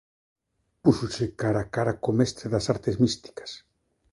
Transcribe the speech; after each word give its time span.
Púxoche 0.83 1.25
cara 1.41 1.59
a 1.65 1.69
cara 1.75 1.93
co 2.01 2.11
Mestre 2.19 2.45
das 2.53 2.65
Artes 2.73 2.95
Místicas. 3.03 3.51